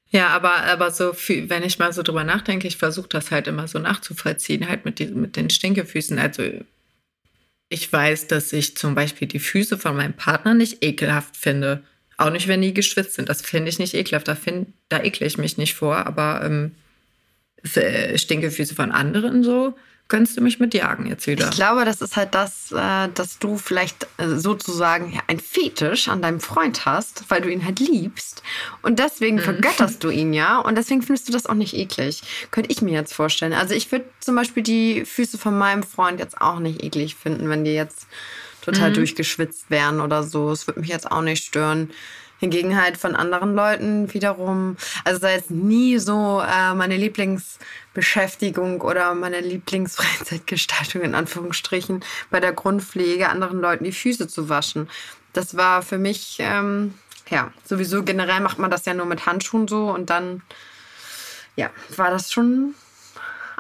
[0.10, 3.68] Ja, aber, aber so, wenn ich mal so drüber nachdenke, ich versuche das halt immer
[3.68, 6.18] so nachzuvollziehen, halt mit, die, mit den Stinkefüßen.
[6.18, 6.44] Also
[7.70, 11.84] ich weiß, dass ich zum Beispiel die Füße von meinem Partner nicht ekelhaft finde.
[12.18, 13.30] Auch nicht, wenn die geschwitzt sind.
[13.30, 14.28] Das finde ich nicht ekelhaft.
[14.28, 16.06] Da, find, da ekle ich mich nicht vor.
[16.08, 16.72] Aber ähm,
[18.18, 19.76] Stinkefüße von anderen so,
[20.08, 21.50] könntest du mich mit jagen jetzt wieder.
[21.50, 26.22] Ich glaube, das ist halt das, äh, dass du vielleicht äh, sozusagen ein Fetisch an
[26.22, 28.42] deinem Freund hast, weil du ihn halt liebst.
[28.82, 29.42] Und deswegen mhm.
[29.42, 30.60] vergötterst du ihn ja.
[30.60, 32.22] Und deswegen findest du das auch nicht eklig.
[32.52, 33.54] Könnte ich mir jetzt vorstellen.
[33.54, 37.50] Also ich würde zum Beispiel die Füße von meinem Freund jetzt auch nicht eklig finden,
[37.50, 38.08] wenn die jetzt
[38.62, 38.96] total mhm.
[38.96, 40.52] durchgeschwitzt wären oder so.
[40.52, 41.92] Es würde mich jetzt auch nicht stören.
[42.40, 49.16] Hingegen halt von anderen Leuten wiederum, also sei es nie so äh, meine Lieblingsbeschäftigung oder
[49.16, 54.90] meine Lieblingsfreizeitgestaltung in Anführungsstrichen bei der Grundpflege anderen Leuten die Füße zu waschen.
[55.34, 56.94] Das war für mich, ähm,
[57.30, 60.44] ja, sowieso generell macht man das ja nur mit Handschuhen so und dann,
[61.56, 62.76] ja, war das schon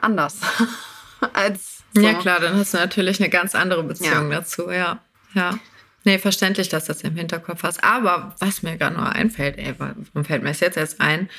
[0.02, 0.38] anders
[1.34, 1.84] als.
[1.94, 2.02] So.
[2.02, 4.40] Ja, klar, dann hast du natürlich eine ganz andere Beziehung ja.
[4.40, 5.00] dazu, ja.
[5.34, 5.58] Ja.
[6.08, 7.84] Nee, verständlich, dass du das im Hinterkopf hast.
[7.84, 11.30] Aber was mir gerade nur einfällt, ey, warum fällt mir das jetzt erst ein,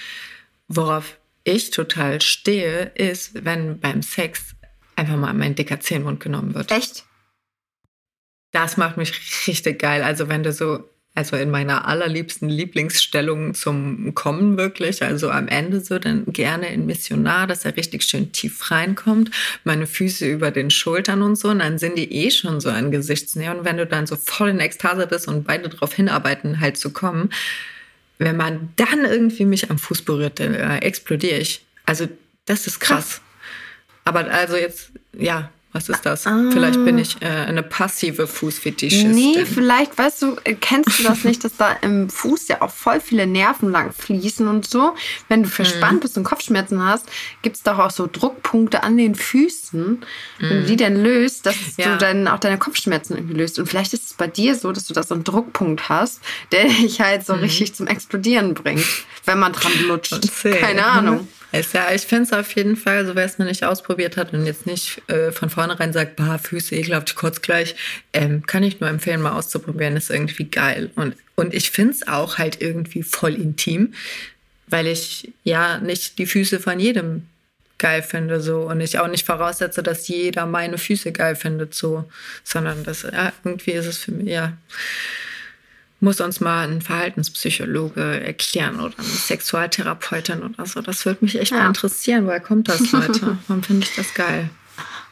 [0.68, 4.54] worauf ich total stehe, ist, wenn beim Sex
[4.94, 6.70] einfach mal mein dicker Zehnmund genommen wird.
[6.70, 7.06] Echt?
[8.52, 10.02] Das macht mich richtig geil.
[10.02, 10.86] Also wenn du so
[11.18, 16.86] also in meiner allerliebsten Lieblingsstellung zum Kommen wirklich, also am Ende so dann gerne in
[16.86, 19.32] Missionar, dass er richtig schön tief reinkommt,
[19.64, 22.92] meine Füße über den Schultern und so, und dann sind die eh schon so ein
[22.92, 23.50] Gesichtsnähe.
[23.50, 26.92] Und wenn du dann so voll in Ekstase bist und beide darauf hinarbeiten, halt zu
[26.92, 27.30] kommen,
[28.18, 31.64] wenn man dann irgendwie mich am Fuß berührt, dann äh, explodiere ich.
[31.84, 32.06] Also
[32.44, 33.20] das ist krass.
[34.04, 36.26] Aber also jetzt, ja, Was ist das?
[36.26, 36.48] Ah.
[36.50, 39.10] Vielleicht bin ich äh, eine passive Fußfetischistin.
[39.10, 42.70] Nee, vielleicht, weißt du, äh, kennst du das nicht, dass da im Fuß ja auch
[42.70, 44.94] voll viele Nerven lang fließen und so.
[45.28, 46.00] Wenn du verspannt mhm.
[46.00, 47.06] bist und Kopfschmerzen hast,
[47.42, 49.82] gibt es doch auch so Druckpunkte an den Füßen.
[49.90, 50.00] Mhm.
[50.38, 50.78] Wenn du die mhm.
[50.78, 51.92] dann löst, dass ja.
[51.92, 53.58] du dann auch deine Kopfschmerzen irgendwie löst.
[53.58, 56.64] Und vielleicht ist es bei dir so, dass du da so einen Druckpunkt hast, der
[56.68, 57.40] dich halt so mhm.
[57.40, 58.86] richtig zum Explodieren bringt,
[59.26, 60.30] wenn man dran lutscht.
[60.42, 61.28] Keine Ahnung.
[61.50, 64.34] Ist ja, ich finde es auf jeden Fall, so wer es noch nicht ausprobiert hat
[64.34, 67.74] und jetzt nicht äh, von vornherein sagt, bah, Füße ekelhaft, kurz gleich,
[68.12, 69.96] ähm, kann ich nur empfehlen, mal auszuprobieren.
[69.96, 70.90] Ist irgendwie geil.
[70.94, 73.94] Und, und ich finde es auch halt irgendwie voll intim,
[74.66, 77.26] weil ich ja nicht die Füße von jedem
[77.78, 82.04] geil finde so und ich auch nicht voraussetze, dass jeder meine Füße geil findet so,
[82.44, 84.58] sondern das ja, irgendwie ist es für mich ja
[86.00, 90.80] muss uns mal ein Verhaltenspsychologe erklären oder eine Sexualtherapeutin oder so.
[90.80, 91.58] Das würde mich echt ja.
[91.58, 92.26] mal interessieren.
[92.26, 93.38] Woher kommt das, Leute?
[93.48, 94.50] Warum finde ich das geil?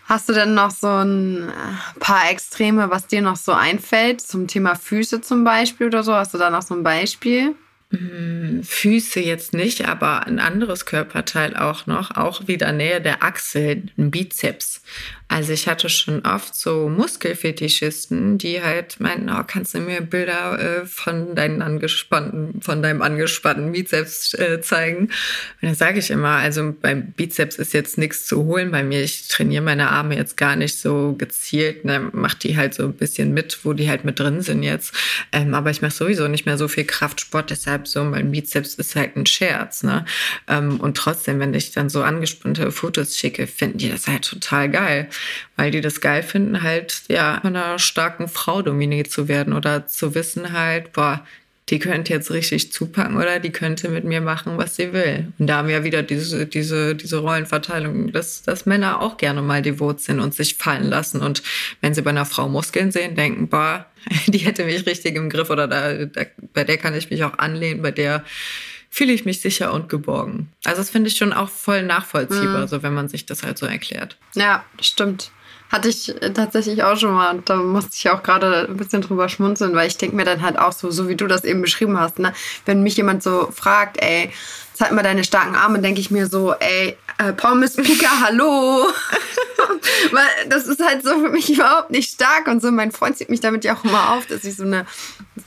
[0.07, 4.46] Hast du denn noch so ein äh, paar Extreme, was dir noch so einfällt, zum
[4.46, 6.14] Thema Füße zum Beispiel oder so?
[6.14, 7.57] Hast du da noch so ein Beispiel?
[7.90, 13.85] Hm, Füße jetzt nicht, aber ein anderes Körperteil auch noch, auch wieder Nähe der Achsel,
[13.96, 14.83] ein Bizeps.
[15.29, 20.83] Also ich hatte schon oft so Muskelfetischisten, die halt meinten, oh, kannst du mir Bilder
[20.83, 25.07] äh, von deinen angespannten, von deinem angespannten Bizeps äh, zeigen?
[25.07, 25.11] Und
[25.62, 29.03] dann sage ich immer, also beim Bizeps ist jetzt nichts zu holen bei mir.
[29.03, 32.92] Ich trainiere meine Arme jetzt gar nicht so gezielt, ne, mach die halt so ein
[32.92, 34.94] bisschen mit, wo die halt mit drin sind jetzt.
[35.33, 38.97] Ähm, aber ich mache sowieso nicht mehr so viel Kraftsport, deshalb so mein Bizeps ist
[38.97, 39.83] halt ein Scherz.
[39.83, 40.05] Ne?
[40.49, 44.71] Ähm, und trotzdem, wenn ich dann so angespannte Fotos schicke, finden die das halt total
[44.71, 45.09] geil
[45.57, 49.87] weil die das geil finden, halt ja von einer starken Frau dominiert zu werden oder
[49.87, 51.27] zu wissen halt, boah,
[51.69, 55.33] die könnte jetzt richtig zupacken oder die könnte mit mir machen, was sie will.
[55.39, 59.63] Und da haben wir wieder diese, diese, diese Rollenverteilung, dass, dass Männer auch gerne mal
[59.63, 61.21] devot sind und sich fallen lassen.
[61.23, 61.43] Und
[61.81, 63.87] wenn sie bei einer Frau Muskeln sehen, denken, boah,
[64.29, 66.23] die hätte mich richtig im Griff oder da, da,
[66.55, 68.25] bei der kann ich mich auch anlehnen, bei der
[68.89, 70.49] fühle ich mich sicher und geborgen.
[70.65, 72.69] Also das finde ich schon auch voll nachvollziehbar, mhm.
[72.69, 74.17] so wenn man sich das halt so erklärt.
[74.35, 75.33] Ja, stimmt.
[75.71, 77.35] Hatte ich tatsächlich auch schon mal.
[77.35, 80.43] Und da musste ich auch gerade ein bisschen drüber schmunzeln, weil ich denke mir dann
[80.43, 82.33] halt auch so, so wie du das eben beschrieben hast, ne?
[82.65, 84.31] wenn mich jemand so fragt, ey,
[84.75, 88.87] zeig mal deine starken Arme, denke ich mir so, ey, äh, Pommes Pika, hallo.
[90.13, 92.71] Weil das ist halt so für mich überhaupt nicht stark und so.
[92.71, 94.87] Mein Freund zieht mich damit ja auch immer auf, dass ich so eine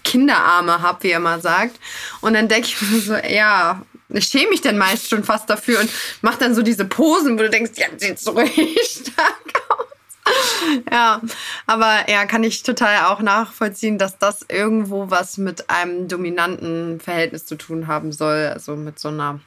[0.04, 1.80] Kinderarme habe, wie er immer sagt.
[2.22, 5.80] Und dann denke ich mir so, ja, ich schäme mich dann meist schon fast dafür
[5.80, 5.90] und
[6.22, 9.86] mache dann so diese Posen, wo du denkst, ja, sieht so richtig stark aus.
[10.92, 11.22] ja,
[11.65, 17.46] aber ja, kann ich total auch nachvollziehen, dass das irgendwo was mit einem dominanten Verhältnis
[17.46, 19.39] zu tun haben soll, also mit so einer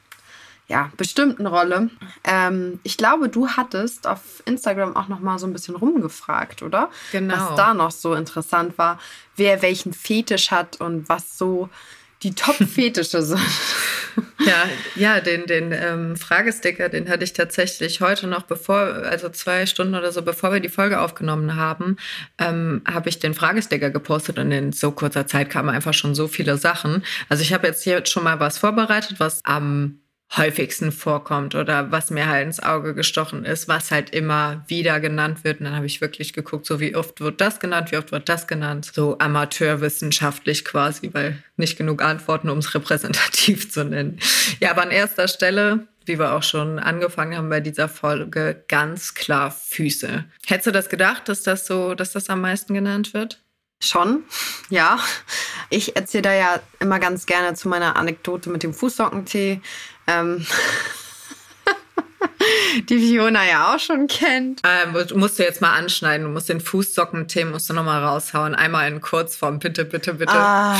[0.67, 1.89] ja, bestimmten Rolle.
[2.23, 6.89] Ähm, ich glaube, du hattest auf Instagram auch noch mal so ein bisschen rumgefragt, oder?
[7.11, 7.35] Genau.
[7.35, 8.99] Was da noch so interessant war,
[9.35, 11.69] wer welchen Fetisch hat und was so
[12.23, 13.41] die Top-Fetische sind.
[14.45, 19.65] Ja, ja, den, den ähm, Fragesticker, den hatte ich tatsächlich heute noch, bevor, also zwei
[19.65, 21.97] Stunden oder so, bevor wir die Folge aufgenommen haben,
[22.37, 26.27] ähm, habe ich den Fragesticker gepostet und in so kurzer Zeit kamen einfach schon so
[26.27, 27.03] viele Sachen.
[27.29, 30.02] Also ich habe jetzt hier schon mal was vorbereitet, was am
[30.37, 35.43] häufigsten vorkommt oder was mir halt ins Auge gestochen ist, was halt immer wieder genannt
[35.43, 35.59] wird.
[35.59, 38.29] Und dann habe ich wirklich geguckt, so wie oft wird das genannt, wie oft wird
[38.29, 38.91] das genannt.
[38.93, 44.19] So amateurwissenschaftlich quasi, weil nicht genug Antworten, um es repräsentativ zu nennen.
[44.59, 49.13] Ja, aber an erster Stelle, wie wir auch schon angefangen haben bei dieser Folge, ganz
[49.13, 50.25] klar Füße.
[50.47, 53.39] Hättest du das gedacht, dass das so, dass das am meisten genannt wird?
[53.83, 54.23] Schon,
[54.69, 54.99] ja.
[55.69, 59.61] Ich erzähle da ja immer ganz gerne zu meiner Anekdote mit dem Fußsockentee.
[60.07, 60.45] Ähm
[62.89, 64.61] die Fiona ja auch schon kennt.
[64.63, 66.25] Ähm, musst du jetzt mal anschneiden.
[66.25, 68.55] Du musst den Fußsockentee musst du nochmal raushauen.
[68.55, 70.33] Einmal in Kurzform, bitte, bitte, bitte.
[70.33, 70.77] Ah,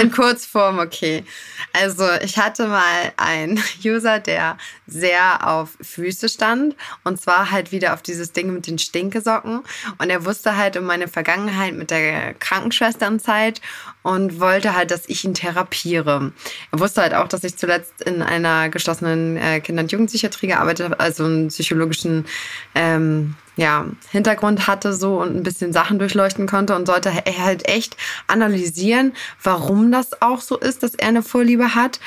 [0.00, 1.24] in Kurzform, okay.
[1.72, 6.76] Also ich hatte mal einen User, der sehr auf Füße stand.
[7.04, 9.62] Und zwar halt wieder auf dieses Ding mit den Stinkesocken.
[9.98, 13.60] Und er wusste halt um meine Vergangenheit mit der Krankenschwesternzeit
[14.02, 16.32] und wollte halt, dass ich ihn therapiere.
[16.72, 20.84] Er wusste halt auch, dass ich zuletzt in einer geschlossenen äh, Kinder- und Jugendpsychiatrie gearbeitet
[20.84, 22.26] habe, also einen psychologischen
[22.74, 27.96] ähm, ja, Hintergrund hatte so und ein bisschen Sachen durchleuchten konnte und sollte halt echt
[28.26, 29.12] analysieren,
[29.42, 32.00] warum das auch so ist, dass er eine Vorliebe hat.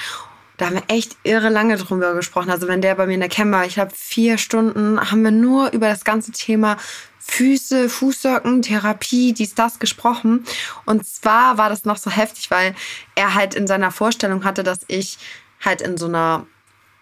[0.58, 2.50] Da haben wir echt irre lange drüber gesprochen.
[2.50, 5.32] Also wenn der bei mir in der Cam war, ich habe vier Stunden, haben wir
[5.32, 6.78] nur über das ganze Thema
[7.20, 10.46] Füße, Fußsocken, Therapie, dies, das gesprochen.
[10.86, 12.76] Und zwar war das noch so heftig, weil
[13.15, 15.18] er halt in seiner Vorstellung hatte, dass ich
[15.60, 16.46] halt in so einer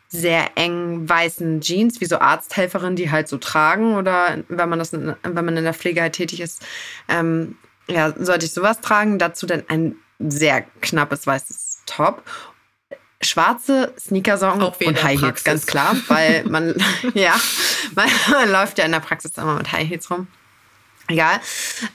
[0.08, 3.96] sehr engen weißen Jeans, wie so Arzthelferinnen, die halt so tragen.
[3.96, 6.66] Oder wenn man das, wenn man in der Pflege halt tätig ist,
[7.10, 9.20] ähm, ja, sollte ich sowas tragen.
[9.20, 12.24] Dazu dann ein sehr knappes weißes Top
[13.24, 16.76] schwarze Sneakersocken und High Heels, ganz klar, weil man,
[17.14, 17.34] ja,
[17.96, 20.28] man, man, läuft ja in der Praxis immer mit High Heels rum.
[21.08, 21.40] Egal.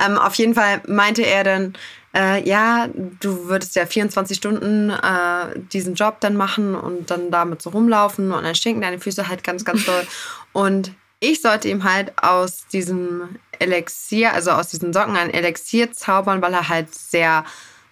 [0.05, 1.75] Ähm, auf jeden Fall meinte er dann,
[2.15, 2.89] äh, ja,
[3.21, 8.33] du würdest ja 24 Stunden äh, diesen Job dann machen und dann damit so rumlaufen
[8.33, 10.07] und dann stinken deine Füße halt ganz, ganz doll.
[10.53, 16.41] Und ich sollte ihm halt aus diesem Elixier, also aus diesen Socken ein Elixier zaubern,
[16.43, 17.45] weil er halt sehr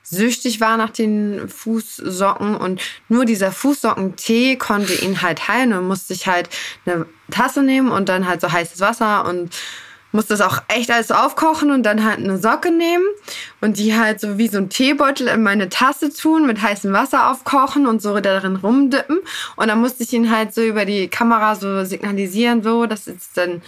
[0.08, 6.14] süchtig war nach den Fußsocken und nur dieser Fußsocken-Tee konnte ihn halt heilen und musste
[6.14, 6.48] ich halt
[6.84, 9.50] eine Tasse nehmen und dann halt so heißes Wasser und
[10.12, 13.04] musste das auch echt alles aufkochen und dann halt eine Socke nehmen
[13.60, 17.30] und die halt so wie so ein Teebeutel in meine Tasse tun, mit heißem Wasser
[17.30, 19.18] aufkochen und so darin rumdippen.
[19.56, 23.36] Und dann musste ich ihn halt so über die Kamera so signalisieren, so, das ist
[23.36, 23.62] dann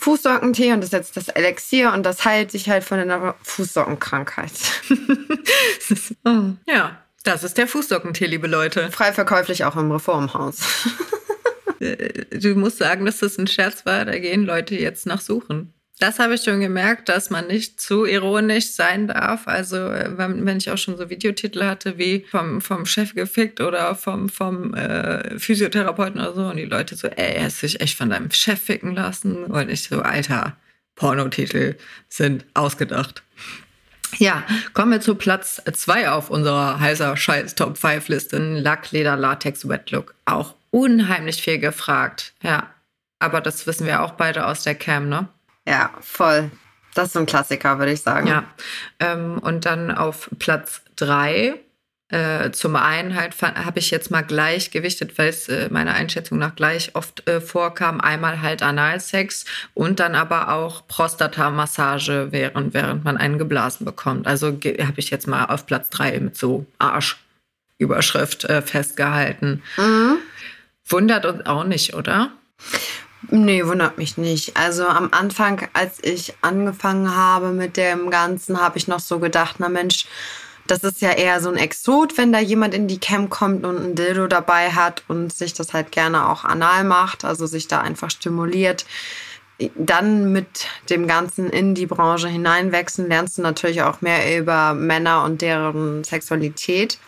[0.00, 4.52] Fußsockentee und das ist jetzt das Elixier und das heilt sich halt von einer Fußsockenkrankheit.
[6.66, 8.90] ja, das ist der Fußsockentee, liebe Leute.
[8.90, 10.60] Frei verkäuflich auch im Reformhaus.
[11.80, 15.72] Äh, du musst sagen, dass das ein Scherz war, da gehen Leute jetzt nach suchen.
[16.00, 19.46] Das habe ich schon gemerkt, dass man nicht zu ironisch sein darf.
[19.46, 23.60] Also äh, wenn, wenn ich auch schon so Videotitel hatte wie vom, vom Chef gefickt
[23.60, 27.82] oder vom, vom äh, Physiotherapeuten oder so und die Leute so, ey, er hast dich
[27.82, 30.56] echt von deinem Chef ficken lassen und ich so, Alter,
[30.94, 31.76] Pornotitel
[32.08, 33.22] sind ausgedacht.
[34.16, 38.38] Ja, kommen wir zu Platz zwei auf unserer heißer Scheiß Top 5 Liste.
[38.38, 40.14] Lack, Leder, Latex, Wet Look.
[40.24, 42.32] Auch unheimlich viel gefragt.
[42.42, 42.70] Ja,
[43.18, 45.28] aber das wissen wir auch beide aus der Cam, ne?
[45.66, 46.50] Ja, voll.
[46.94, 48.26] Das ist so ein Klassiker, würde ich sagen.
[48.26, 48.44] Ja.
[48.98, 51.60] Ähm, und dann auf Platz drei.
[52.08, 56.38] Äh, zum einen halt habe ich jetzt mal gleich gewichtet, weil es äh, meiner Einschätzung
[56.38, 58.00] nach gleich oft äh, vorkam.
[58.00, 59.44] Einmal halt Analsex
[59.74, 64.26] und dann aber auch Prostatamassage, während, während man einen geblasen bekommt.
[64.26, 69.62] Also habe ich jetzt mal auf Platz drei mit so Arschüberschrift äh, festgehalten.
[69.76, 70.16] Mhm.
[70.86, 72.32] Wundert uns auch nicht, oder?
[73.28, 74.56] Nee, wundert mich nicht.
[74.56, 79.56] Also am Anfang, als ich angefangen habe mit dem Ganzen, habe ich noch so gedacht,
[79.58, 80.06] na Mensch,
[80.66, 83.76] das ist ja eher so ein Exot, wenn da jemand in die Camp kommt und
[83.76, 87.80] ein Dildo dabei hat und sich das halt gerne auch anal macht, also sich da
[87.80, 88.86] einfach stimuliert.
[89.76, 95.24] Dann mit dem Ganzen in die Branche hineinwechseln, lernst du natürlich auch mehr über Männer
[95.24, 96.98] und deren Sexualität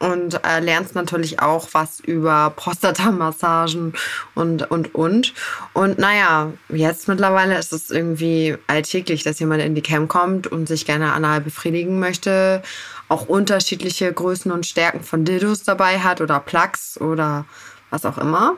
[0.00, 3.92] und äh, lernst natürlich auch was über Prostatamassagen
[4.34, 5.34] und, und, und.
[5.74, 10.66] Und naja, jetzt mittlerweile ist es irgendwie alltäglich, dass jemand in die Cam kommt und
[10.66, 12.62] sich gerne anal befriedigen möchte,
[13.08, 17.44] auch unterschiedliche Größen und Stärken von Dildos dabei hat oder Plugs oder
[17.90, 18.56] was auch immer.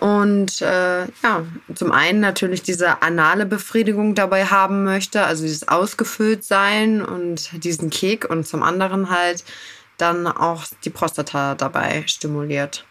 [0.00, 6.44] Und äh, ja, zum einen natürlich diese anale Befriedigung dabei haben möchte, also dieses ausgefüllt
[6.44, 9.44] sein und diesen Kick und zum anderen halt
[9.98, 12.84] dann auch die Prostata dabei stimuliert.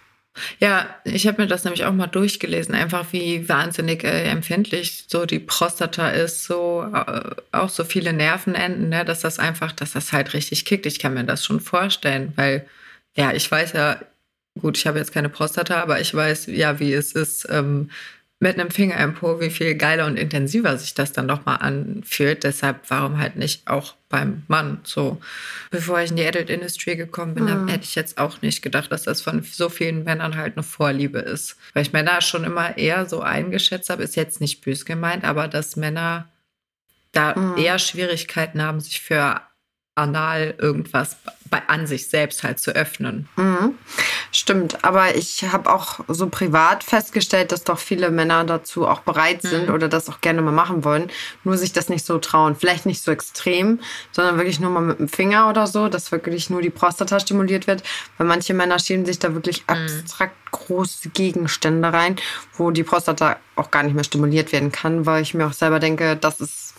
[0.59, 5.25] Ja, ich habe mir das nämlich auch mal durchgelesen, einfach wie wahnsinnig äh, empfindlich so
[5.25, 10.11] die Prostata ist, so äh, auch so viele Nervenenden, ne, dass das einfach, dass das
[10.11, 10.85] halt richtig kickt.
[10.85, 12.67] Ich kann mir das schon vorstellen, weil
[13.15, 13.97] ja, ich weiß ja,
[14.59, 17.89] gut, ich habe jetzt keine Prostata, aber ich weiß ja, wie es ist, ähm,
[18.39, 22.43] mit einem Finger im Po, wie viel geiler und intensiver sich das dann nochmal anfühlt.
[22.43, 25.21] Deshalb, warum halt nicht auch beim Mann so?
[25.71, 27.67] Bevor ich in die Adult Industry gekommen bin, mhm.
[27.69, 31.19] hätte ich jetzt auch nicht gedacht, dass das von so vielen Männern halt eine Vorliebe
[31.19, 31.55] ist.
[31.73, 35.47] Weil ich Männer schon immer eher so eingeschätzt habe, ist jetzt nicht bös gemeint, aber
[35.47, 36.29] dass Männer
[37.13, 37.57] da mhm.
[37.57, 39.41] eher Schwierigkeiten haben, sich für
[39.95, 41.15] anal irgendwas
[41.49, 43.29] bei, an sich selbst halt zu öffnen.
[43.38, 43.75] Mhm.
[44.31, 49.41] Stimmt, aber ich habe auch so privat festgestellt, dass doch viele Männer dazu auch bereit
[49.41, 49.73] sind mhm.
[49.73, 51.10] oder das auch gerne mal machen wollen,
[51.45, 52.58] nur sich das nicht so trauen.
[52.58, 53.79] Vielleicht nicht so extrem,
[54.12, 57.67] sondern wirklich nur mal mit dem Finger oder so, dass wirklich nur die Prostata stimuliert
[57.67, 57.84] wird,
[58.17, 59.75] weil manche Männer schieben sich da wirklich mhm.
[59.75, 62.17] abstrakt große Gegenstände rein,
[62.58, 65.79] wo die Prostata auch gar nicht mehr stimuliert werden kann, weil ich mir auch selber
[65.79, 66.74] denke, das ist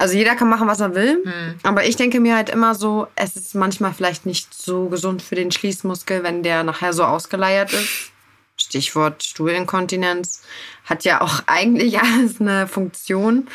[0.00, 1.22] also jeder kann machen, was er will.
[1.22, 1.54] Hm.
[1.62, 5.34] Aber ich denke mir halt immer so, es ist manchmal vielleicht nicht so gesund für
[5.34, 8.10] den Schließmuskel, wenn der nachher so ausgeleiert ist.
[8.56, 10.42] Stichwort Stuhlinkontinenz.
[10.86, 13.48] Hat ja auch eigentlich alles eine Funktion.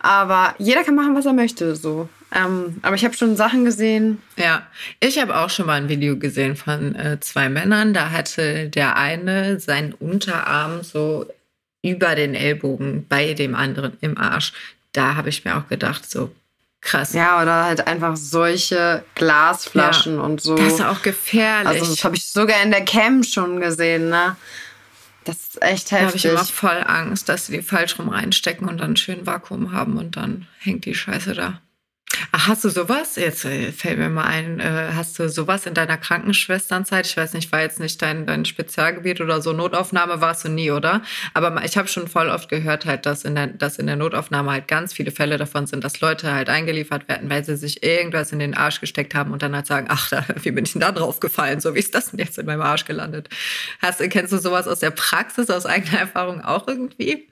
[0.00, 2.08] Aber jeder kann machen, was er möchte, so.
[2.34, 4.22] Ähm, aber ich habe schon Sachen gesehen.
[4.36, 4.66] Ja,
[4.98, 7.92] ich habe auch schon mal ein Video gesehen von äh, zwei Männern.
[7.92, 11.26] Da hatte der eine seinen Unterarm so
[11.82, 14.54] über den Ellbogen bei dem anderen im Arsch
[14.92, 16.30] da habe ich mir auch gedacht, so,
[16.84, 17.12] Krass.
[17.12, 20.22] Ja, oder halt einfach solche Glasflaschen Ja.
[20.22, 20.56] und so.
[20.56, 21.68] Das ist auch gefährlich.
[21.80, 24.34] Also das habe ich sogar in der Cam schon gesehen, ne?
[25.24, 26.32] Das ist echt da habe ich heftig.
[26.32, 30.16] immer voll Angst, dass sie die falsch rum reinstecken und dann schön Vakuum haben und
[30.16, 31.60] dann hängt die Scheiße da.
[32.30, 33.16] Ach, hast du sowas?
[33.16, 37.06] Jetzt äh, fällt mir mal ein, äh, hast du sowas in deiner Krankenschwesternzeit?
[37.06, 39.52] Ich weiß nicht, war jetzt nicht dein, dein Spezialgebiet oder so.
[39.52, 41.02] Notaufnahme warst du nie, oder?
[41.34, 44.50] Aber ich habe schon voll oft gehört, halt, dass in, der, dass in der Notaufnahme
[44.50, 48.32] halt ganz viele Fälle davon sind, dass Leute halt eingeliefert werden, weil sie sich irgendwas
[48.32, 50.92] in den Arsch gesteckt haben und dann halt sagen, ach, wie bin ich denn da
[50.92, 51.60] drauf gefallen?
[51.60, 53.28] So, wie ist das denn jetzt in meinem Arsch gelandet?
[53.80, 57.31] Hast, kennst du sowas aus der Praxis, aus eigener Erfahrung auch irgendwie?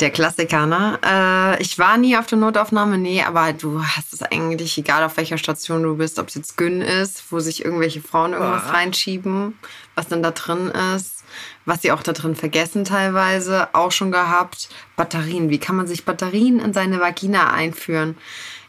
[0.00, 0.98] Der Klassiker, ne?
[1.04, 5.16] Äh, ich war nie auf der Notaufnahme, nee, aber du hast es eigentlich, egal auf
[5.16, 8.72] welcher Station du bist, ob es jetzt Gyn ist, wo sich irgendwelche Frauen irgendwas Boah.
[8.72, 9.58] reinschieben,
[9.94, 11.24] was dann da drin ist,
[11.64, 14.68] was sie auch da drin vergessen teilweise, auch schon gehabt.
[14.96, 18.16] Batterien, wie kann man sich Batterien in seine Vagina einführen?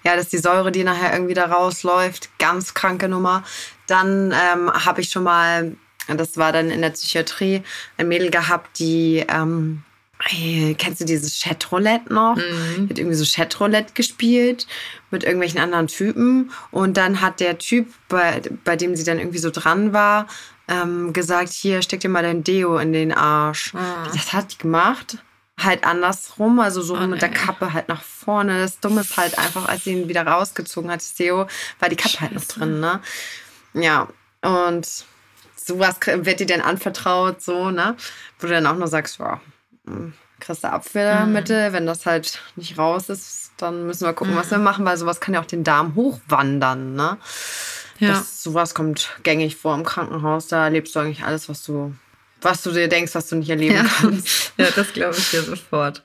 [0.04, 3.44] Ja, dass die Säure, die nachher irgendwie da rausläuft, ganz kranke Nummer.
[3.88, 5.76] Dann ähm, habe ich schon mal,
[6.08, 7.64] das war dann in der Psychiatrie,
[7.98, 9.26] ein Mädel gehabt, die...
[9.28, 9.84] Ähm,
[10.32, 12.36] Ey, kennst du dieses Chatroulette noch?
[12.38, 12.90] Mhm.
[12.90, 14.66] Hat irgendwie so Chatroulette gespielt
[15.12, 16.52] mit irgendwelchen anderen Typen.
[16.72, 20.28] Und dann hat der Typ, bei, bei dem sie dann irgendwie so dran war,
[20.68, 23.74] ähm, gesagt, hier, steck dir mal dein Deo in den Arsch.
[23.76, 24.08] Ah.
[24.14, 25.18] Das hat die gemacht.
[25.60, 27.30] Halt andersrum, also so Oh, mit der.
[27.30, 28.60] Kappe halt nach vorne.
[28.62, 31.48] Das Dumme ist halt einfach, als sie ihn wieder rausgezogen hat, das Deo,
[31.80, 32.60] war die Kappe halt noch Scheiße.
[32.60, 33.02] drin, ne?
[33.74, 34.08] Ja,
[34.42, 34.88] und
[35.56, 37.96] sowas wird dir dann anvertraut, so, ne?
[38.40, 39.40] Wo du dann auch nur sagst, ja, hm,
[40.40, 44.60] kriegst du Abwehrmittel, wenn das halt nicht raus ist, dann müssen wir gucken, was wir
[44.60, 47.18] machen, weil sowas kann ja auch den Darm hochwandern, ne?
[48.00, 48.10] Ja.
[48.10, 51.96] Das, sowas kommt gängig vor im Krankenhaus, da erlebst du eigentlich alles, was du,
[52.42, 53.84] was du dir denkst, was du nicht erleben Ja.
[53.84, 54.54] kannst.
[54.58, 56.04] Ja, das glaube ich dir sofort.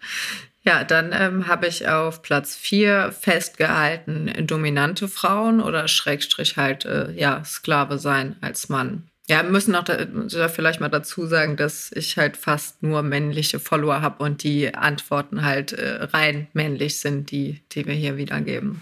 [0.65, 7.11] Ja, dann ähm, habe ich auf Platz 4 festgehalten, dominante Frauen oder Schrägstrich halt, äh,
[7.13, 9.09] ja, Sklave sein als Mann.
[9.29, 13.61] Ja, wir müssen auch da, vielleicht mal dazu sagen, dass ich halt fast nur männliche
[13.61, 18.81] Follower habe und die Antworten halt äh, rein männlich sind, die, die wir hier wiedergeben.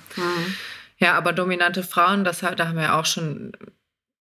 [0.99, 3.53] Ja, aber dominante Frauen, das, da haben wir auch schon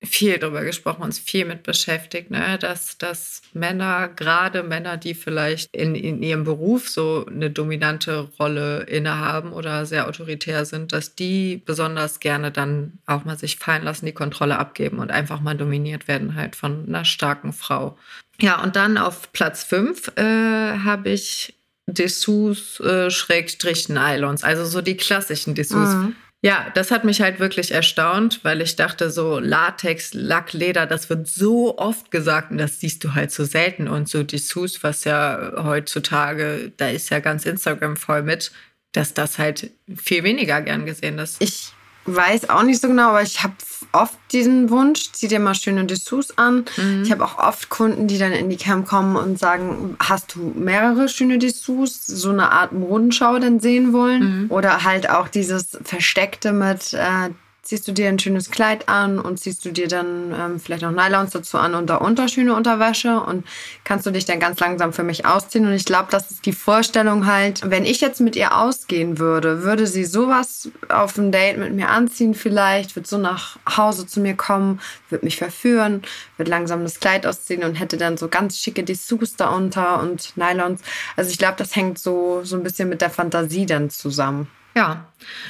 [0.02, 2.58] viel drüber gesprochen, uns viel mit beschäftigt, ne?
[2.58, 8.84] dass, dass Männer, gerade Männer, die vielleicht in, in ihrem Beruf so eine dominante Rolle
[8.84, 14.06] innehaben oder sehr autoritär sind, dass die besonders gerne dann auch mal sich fallen lassen,
[14.06, 17.98] die Kontrolle abgeben und einfach mal dominiert werden halt von einer starken Frau.
[18.42, 21.56] Ja, und dann auf Platz 5 äh, habe ich
[21.88, 25.90] Dessous äh, also so die klassischen Dessous.
[25.90, 26.16] Mhm.
[26.42, 31.10] Ja, das hat mich halt wirklich erstaunt, weil ich dachte, so Latex, Lack, Leder, das
[31.10, 33.90] wird so oft gesagt und das siehst du halt so selten.
[33.90, 38.54] Und so Dessous, was ja heutzutage, da ist ja ganz Instagram voll mit,
[38.94, 41.42] dass das halt viel weniger gern gesehen ist.
[41.42, 41.74] Ich
[42.06, 43.56] weiß auch nicht so genau, aber ich habe
[43.92, 46.66] oft diesen Wunsch, zieh dir mal schöne Dessous an.
[46.78, 47.04] Mhm.
[47.04, 50.54] Ich habe auch oft Kunden, die dann in die Cam kommen und sagen, hast du
[50.56, 54.44] mehrere schöne Dessous, so eine Art Modenschau dann sehen wollen?
[54.44, 54.52] Mhm.
[54.52, 57.30] Oder halt auch dieses Versteckte mit, äh,
[57.70, 60.92] ziehst du dir ein schönes Kleid an und ziehst du dir dann ähm, vielleicht noch
[60.92, 63.46] Nylons dazu an und darunter schöne Unterwäsche und
[63.84, 65.68] kannst du dich dann ganz langsam für mich ausziehen.
[65.68, 69.62] Und ich glaube, das ist die Vorstellung halt, wenn ich jetzt mit ihr ausgehen würde,
[69.62, 74.20] würde sie sowas auf dem Date mit mir anziehen vielleicht, wird so nach Hause zu
[74.20, 76.02] mir kommen, wird mich verführen,
[76.38, 80.36] wird langsam das Kleid ausziehen und hätte dann so ganz schicke Dessous da unter und
[80.36, 80.82] Nylons.
[81.16, 84.48] Also ich glaube, das hängt so, so ein bisschen mit der Fantasie dann zusammen.
[84.76, 85.06] Ja,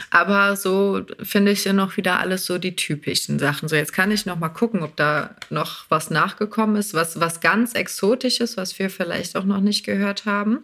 [0.10, 3.68] aber so finde ich ja noch wieder alles so die typischen Sachen.
[3.68, 7.42] So, jetzt kann ich noch mal gucken, ob da noch was nachgekommen ist, was, was
[7.42, 10.64] ganz Exotisches, was wir vielleicht auch noch nicht gehört haben.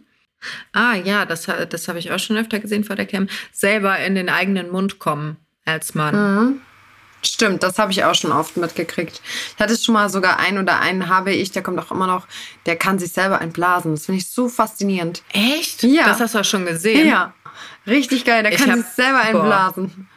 [0.74, 3.28] Ah ja, das, das habe ich auch schon öfter gesehen vor der Cam.
[3.52, 6.15] Selber in den eigenen Mund kommen als Mann.
[6.15, 6.62] Mhm.
[7.24, 9.20] Stimmt, das habe ich auch schon oft mitgekriegt.
[9.56, 12.28] Ich hatte schon mal sogar einen oder einen habe ich, der kommt auch immer noch,
[12.68, 13.91] der kann sich selber entblasen.
[13.91, 15.24] Das finde ich so faszinierend.
[15.34, 15.82] Echt?
[15.84, 16.08] Ja.
[16.08, 17.08] Das hast du auch schon gesehen.
[17.08, 17.34] Ja,
[17.88, 18.45] richtig geil.
[18.51, 19.28] Ich kann hab- sich selber boah.
[19.30, 20.10] entblasen.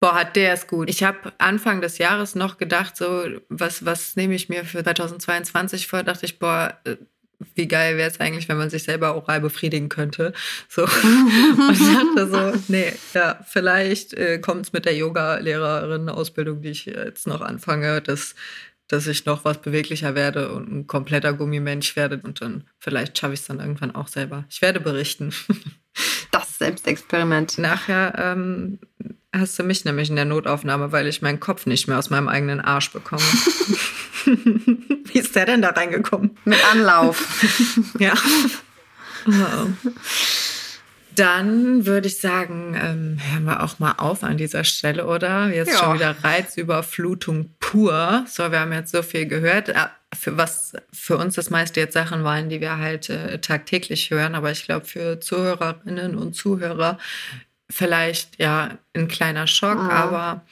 [0.00, 0.90] Boah, hat der ist gut.
[0.90, 5.86] Ich habe Anfang des Jahres noch gedacht, so, was, was nehme ich mir für 2022
[5.86, 6.02] vor?
[6.02, 6.96] Dachte ich, boah, äh,
[7.54, 10.32] wie geil wäre es eigentlich, wenn man sich selber oral befriedigen könnte.
[10.68, 10.82] So.
[10.84, 17.26] Und dachte so, nee, ja, vielleicht äh, kommt es mit der Yoga-Lehrerin-Ausbildung, die ich jetzt
[17.26, 18.34] noch anfange, dass,
[18.88, 22.20] dass ich noch was beweglicher werde und ein kompletter Gummimensch werde.
[22.22, 24.44] Und dann vielleicht schaffe ich es dann irgendwann auch selber.
[24.50, 25.32] Ich werde berichten.
[26.58, 27.58] Das Selbstexperiment.
[27.58, 28.78] Nachher ähm,
[29.32, 32.28] hast du mich nämlich in der Notaufnahme, weil ich meinen Kopf nicht mehr aus meinem
[32.28, 33.22] eigenen Arsch bekomme.
[34.24, 36.36] Wie ist der denn da reingekommen?
[36.44, 37.26] Mit Anlauf.
[37.98, 38.14] Ja.
[41.16, 45.48] Dann würde ich sagen, ähm, hören wir auch mal auf an dieser Stelle, oder?
[45.48, 45.78] Jetzt ja.
[45.78, 48.24] schon wieder Reizüberflutung pur.
[48.28, 49.74] So, wir haben jetzt so viel gehört.
[50.18, 54.34] Für was für uns das meiste jetzt Sachen waren, die wir halt äh, tagtäglich hören.
[54.34, 56.98] Aber ich glaube, für Zuhörerinnen und Zuhörer
[57.70, 59.90] vielleicht ja ein kleiner Schock, mhm.
[59.90, 60.44] aber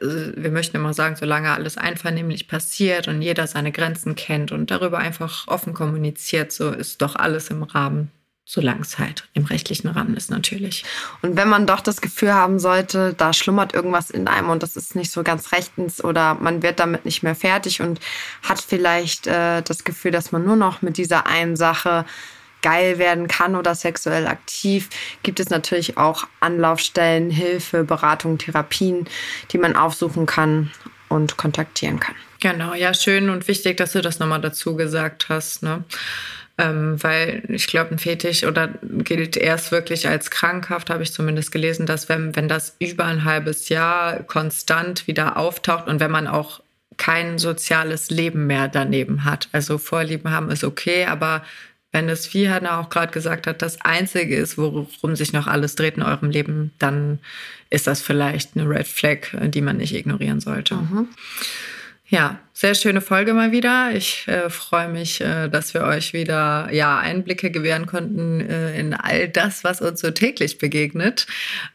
[0.00, 4.70] äh, wir möchten immer sagen, solange alles einvernehmlich passiert und jeder seine Grenzen kennt und
[4.70, 8.10] darüber einfach offen kommuniziert, so ist doch alles im Rahmen
[8.50, 10.82] solange es halt im rechtlichen Rahmen ist natürlich.
[11.20, 14.74] Und wenn man doch das Gefühl haben sollte, da schlummert irgendwas in einem und das
[14.74, 18.00] ist nicht so ganz rechtens oder man wird damit nicht mehr fertig und
[18.42, 22.06] hat vielleicht äh, das Gefühl, dass man nur noch mit dieser einen Sache
[22.62, 24.88] geil werden kann oder sexuell aktiv,
[25.22, 29.06] gibt es natürlich auch Anlaufstellen, Hilfe, Beratung, Therapien,
[29.52, 30.70] die man aufsuchen kann
[31.10, 32.14] und kontaktieren kann.
[32.40, 35.62] Genau, ja, schön und wichtig, dass du das nochmal dazu gesagt hast.
[35.62, 35.84] Ne?
[36.60, 41.52] Ähm, weil ich glaube, ein Fetisch oder gilt erst wirklich als krankhaft, habe ich zumindest
[41.52, 46.26] gelesen, dass wenn, wenn das über ein halbes Jahr konstant wieder auftaucht und wenn man
[46.26, 46.60] auch
[46.96, 49.48] kein soziales Leben mehr daneben hat.
[49.52, 51.44] Also Vorlieben haben ist okay, aber
[51.92, 55.74] wenn es, wie Hanna auch gerade gesagt hat, das Einzige ist, worum sich noch alles
[55.74, 57.20] dreht in eurem Leben, dann
[57.70, 60.74] ist das vielleicht eine Red Flag, die man nicht ignorieren sollte.
[60.74, 61.08] Mhm.
[62.10, 63.90] Ja, sehr schöne Folge mal wieder.
[63.94, 68.94] Ich äh, freue mich, äh, dass wir euch wieder ja, Einblicke gewähren konnten äh, in
[68.94, 71.26] all das, was uns so täglich begegnet.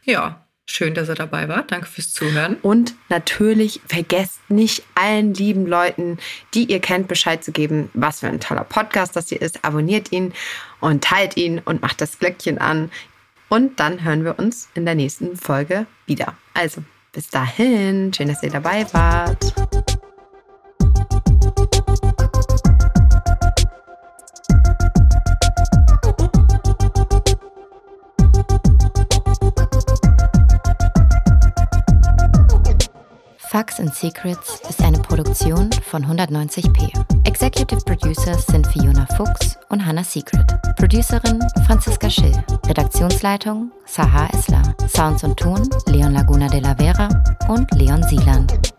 [0.04, 1.72] Ja, Schön, dass ihr dabei wart.
[1.72, 2.56] Danke fürs Zuhören.
[2.62, 6.16] Und natürlich vergesst nicht allen lieben Leuten,
[6.54, 9.62] die ihr kennt, Bescheid zu geben, was für ein toller Podcast das hier ist.
[9.62, 10.32] Abonniert ihn
[10.80, 12.90] und teilt ihn und macht das Glöckchen an.
[13.50, 16.34] Und dann hören wir uns in der nächsten Folge wieder.
[16.54, 16.82] Also,
[17.12, 18.12] bis dahin.
[18.14, 19.93] Schön, dass ihr dabei wart.
[33.54, 36.90] Facts and Secrets ist eine Produktion von 190p.
[37.24, 40.44] Executive Producers sind Fiona Fuchs und Hannah Secret.
[40.76, 42.34] Producerin Franziska Schill.
[42.66, 44.74] Redaktionsleitung Sahar Esler.
[44.88, 47.08] Sounds und Ton Leon Laguna de la Vera
[47.48, 48.74] und Leon Sieland.